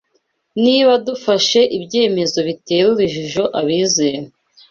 [0.63, 4.27] Niba dufashe ibyemezo bitera urujijo abizera